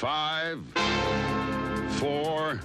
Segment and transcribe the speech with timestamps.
[0.00, 0.64] Five,
[1.98, 2.58] four,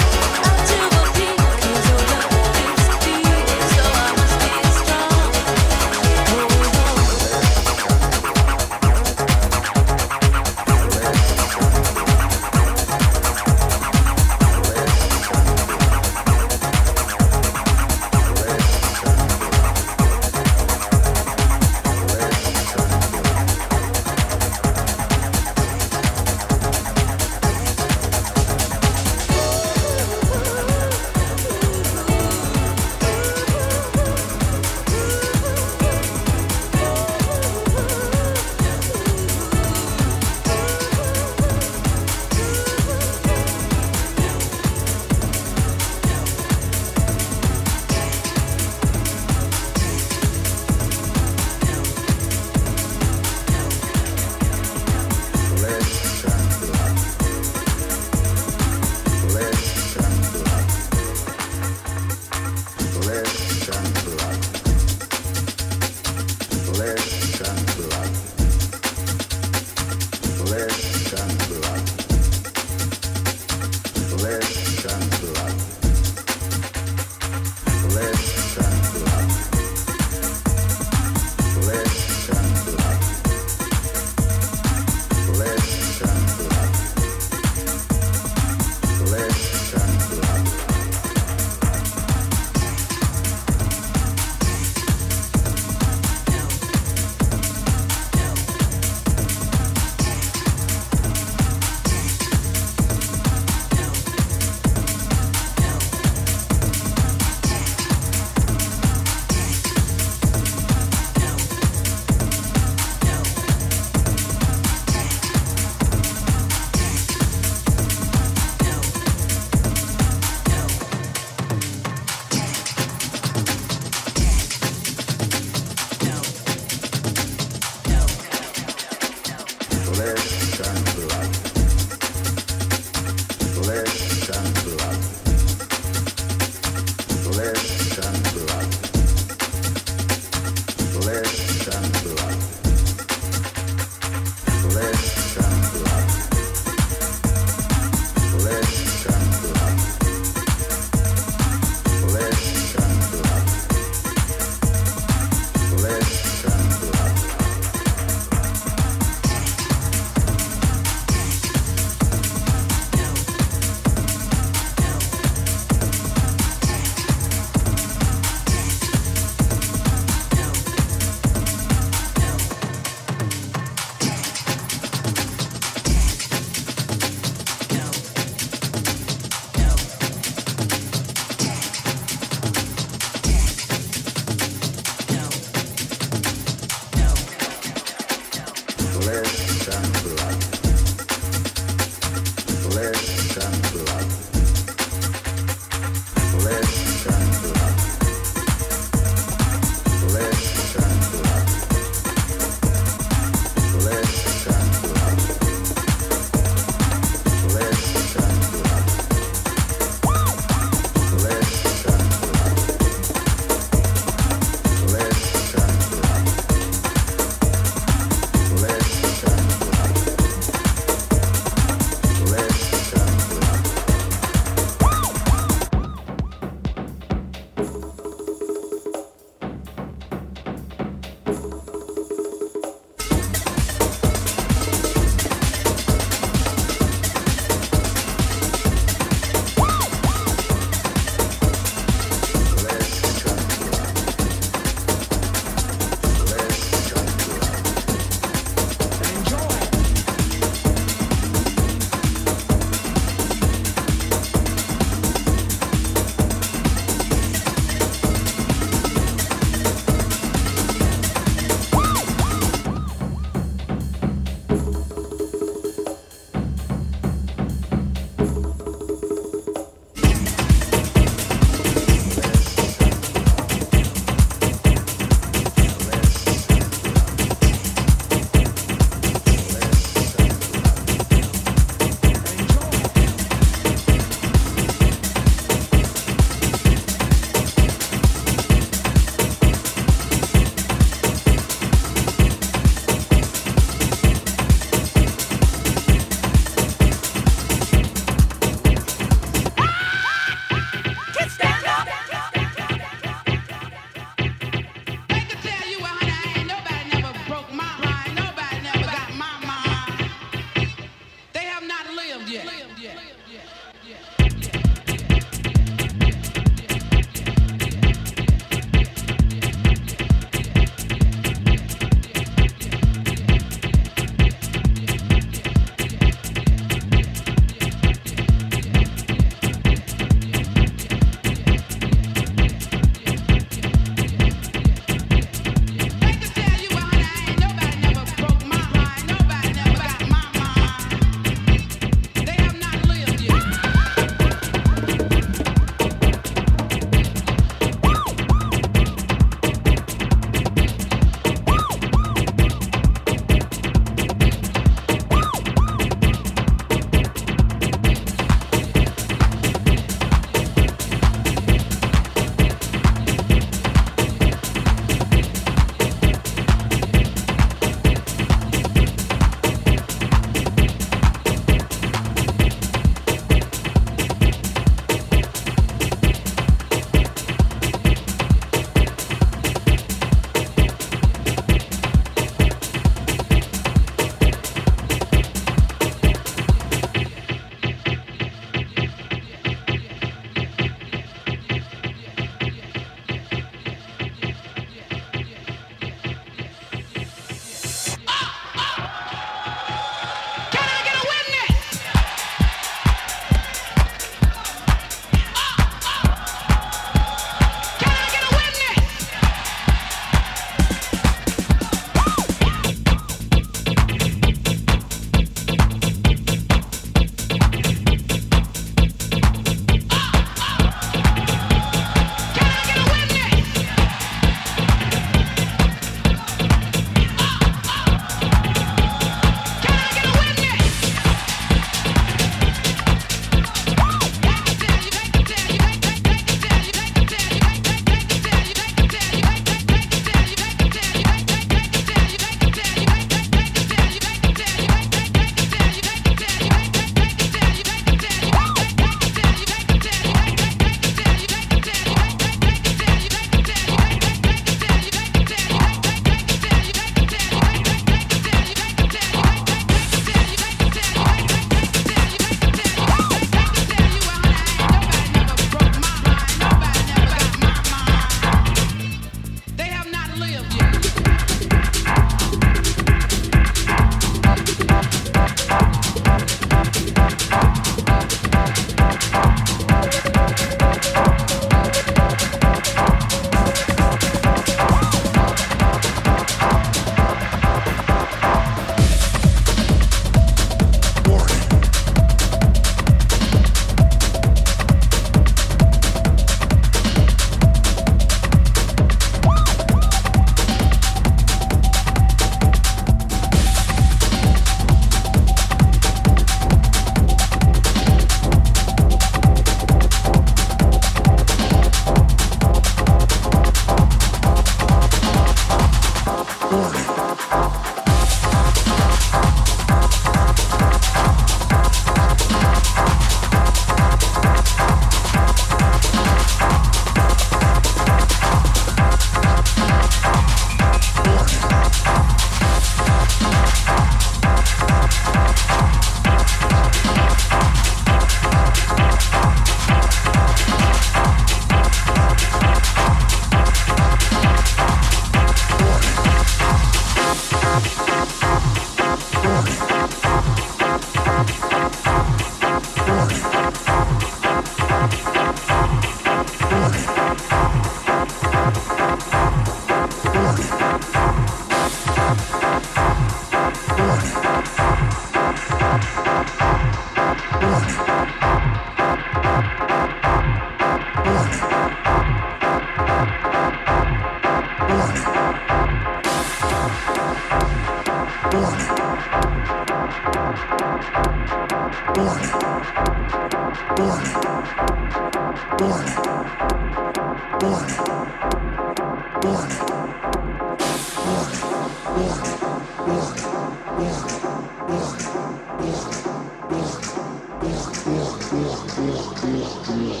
[599.68, 600.00] Warning.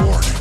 [0.00, 0.37] Warning.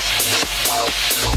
[0.00, 1.29] Wow.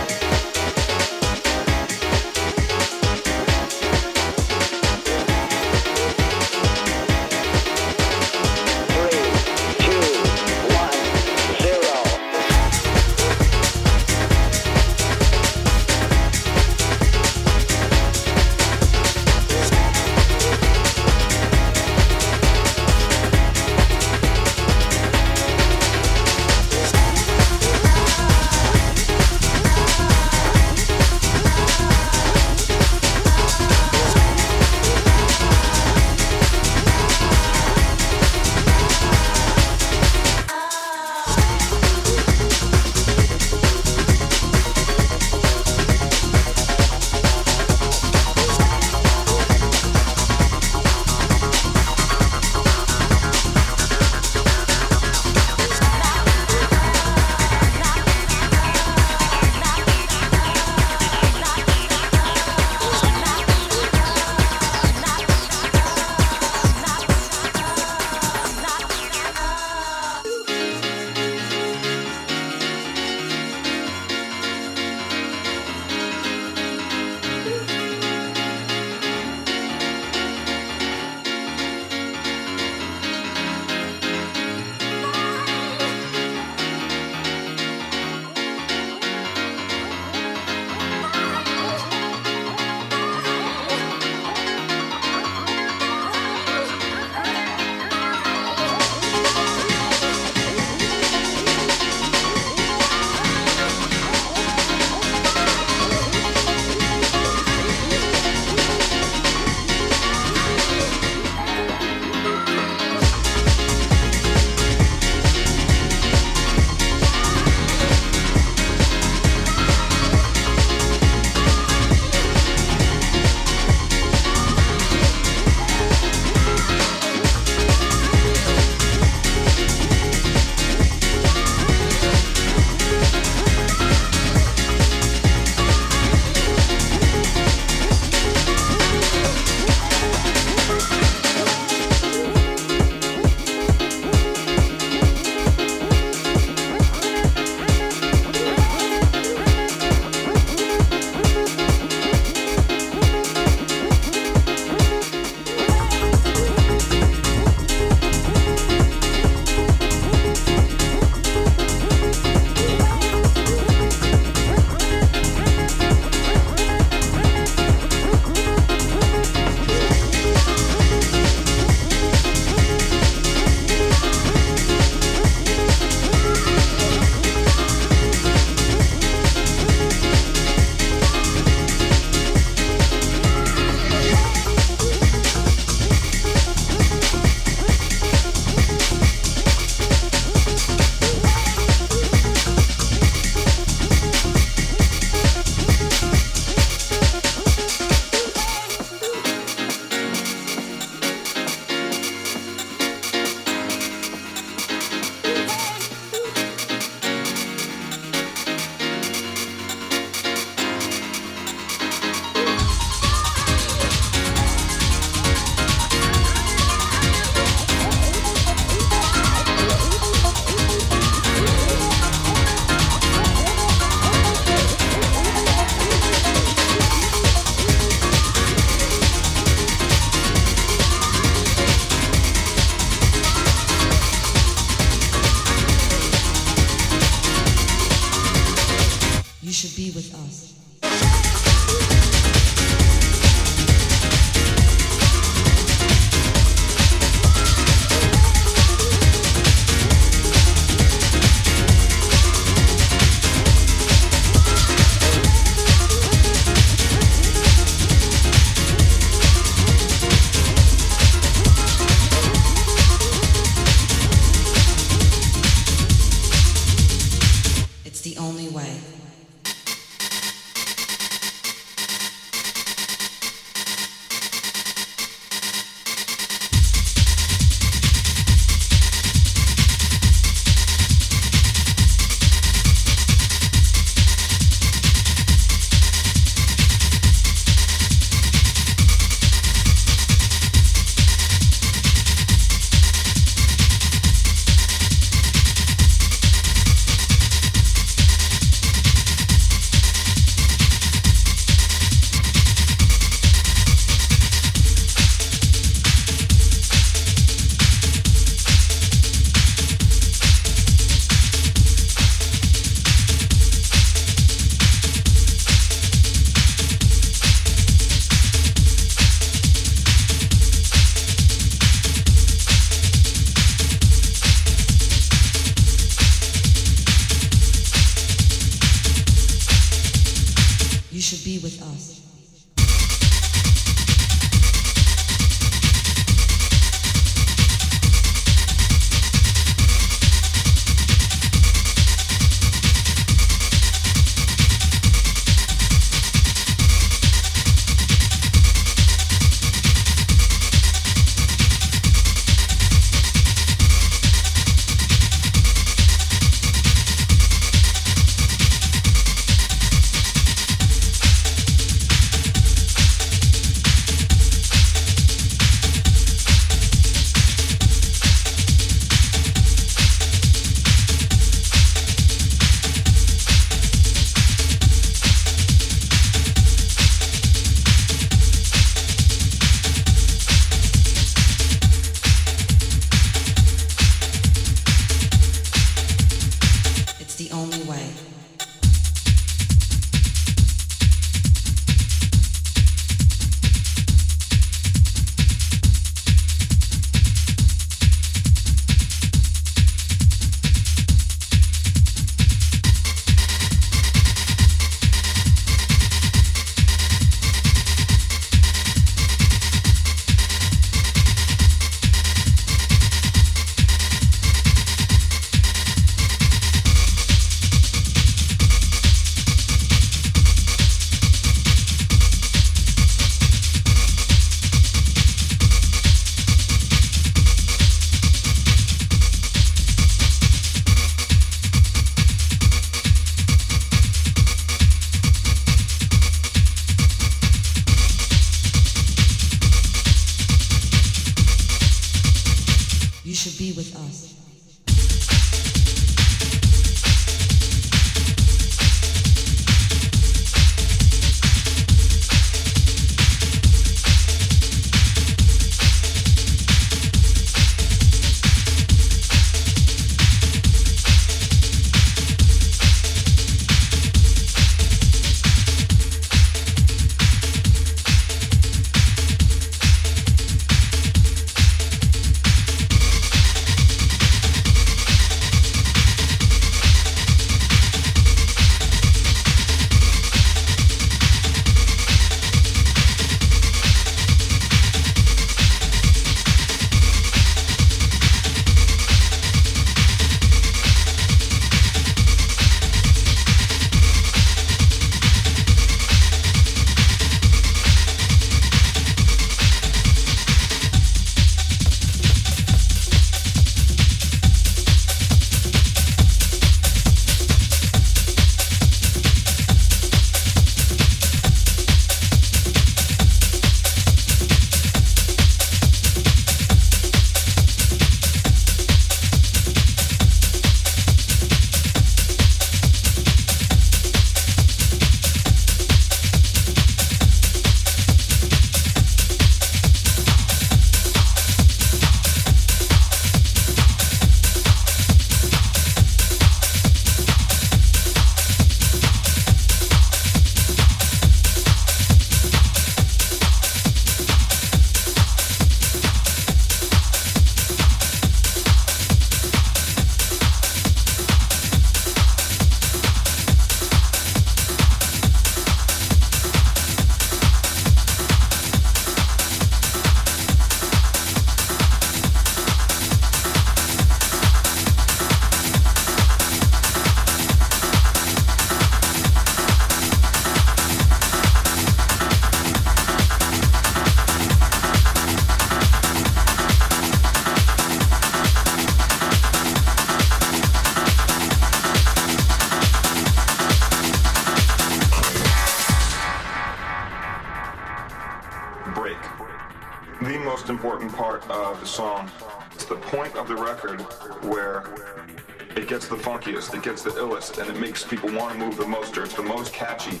[596.48, 599.04] Funkiest, it gets the illest, and it makes people want to move the most, or
[599.04, 600.00] it's the most catchy.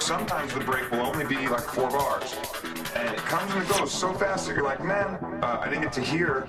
[0.00, 2.34] Sometimes the break will only be like four bars.
[2.94, 5.82] And it comes and it goes so fast that you're like, man, uh, I didn't
[5.82, 6.46] get to hear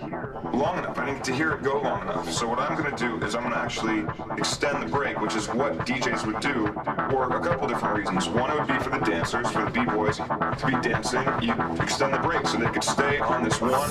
[0.54, 0.98] long enough.
[0.98, 2.32] I didn't get to hear it go long enough.
[2.32, 4.06] So what I'm gonna do is I'm gonna actually
[4.38, 6.68] extend the break, which is what DJs would do
[7.12, 8.30] for a couple different reasons.
[8.30, 11.28] One, it would be for the dancers, for the b-boys to be dancing.
[11.42, 13.90] You extend the break so they could stay on this one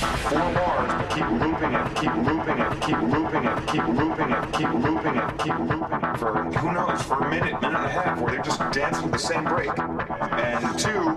[0.00, 4.72] four bars, keep looping it, keep looping it, keep looping it, keep looping it, keep
[4.72, 8.20] looping it, keep looping it for who knows, for a minute, minute and a half,
[8.20, 9.70] where they're just dancing the same break.
[9.78, 11.08] And two,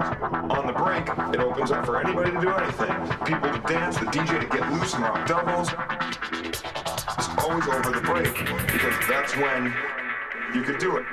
[0.51, 3.07] on the break, it opens up for anybody to do anything.
[3.25, 5.69] People to dance, the DJ to get loose and rock doubles.
[6.33, 8.33] It's always over the break
[8.67, 9.73] because that's when
[10.53, 11.05] you could do it.